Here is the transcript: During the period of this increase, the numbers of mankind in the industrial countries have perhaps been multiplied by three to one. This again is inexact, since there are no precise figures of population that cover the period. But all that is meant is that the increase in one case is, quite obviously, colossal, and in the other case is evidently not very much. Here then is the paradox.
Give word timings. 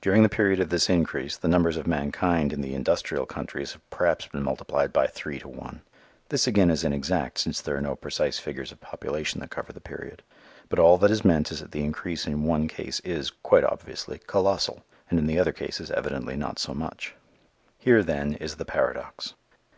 During 0.00 0.22
the 0.22 0.30
period 0.30 0.58
of 0.60 0.70
this 0.70 0.88
increase, 0.88 1.36
the 1.36 1.46
numbers 1.46 1.76
of 1.76 1.86
mankind 1.86 2.54
in 2.54 2.62
the 2.62 2.74
industrial 2.74 3.26
countries 3.26 3.74
have 3.74 3.90
perhaps 3.90 4.26
been 4.26 4.42
multiplied 4.42 4.90
by 4.90 5.06
three 5.06 5.38
to 5.38 5.48
one. 5.48 5.82
This 6.30 6.46
again 6.46 6.70
is 6.70 6.82
inexact, 6.82 7.36
since 7.36 7.60
there 7.60 7.76
are 7.76 7.80
no 7.82 7.94
precise 7.94 8.38
figures 8.38 8.72
of 8.72 8.80
population 8.80 9.38
that 9.42 9.50
cover 9.50 9.74
the 9.74 9.78
period. 9.82 10.22
But 10.70 10.78
all 10.78 10.96
that 10.96 11.10
is 11.10 11.26
meant 11.26 11.50
is 11.52 11.60
that 11.60 11.72
the 11.72 11.84
increase 11.84 12.26
in 12.26 12.44
one 12.44 12.68
case 12.68 13.00
is, 13.00 13.28
quite 13.28 13.64
obviously, 13.64 14.18
colossal, 14.26 14.82
and 15.10 15.18
in 15.18 15.26
the 15.26 15.38
other 15.38 15.52
case 15.52 15.78
is 15.78 15.90
evidently 15.90 16.38
not 16.38 16.58
very 16.58 16.78
much. 16.78 17.14
Here 17.76 18.02
then 18.02 18.32
is 18.32 18.54
the 18.56 18.64
paradox. 18.64 19.34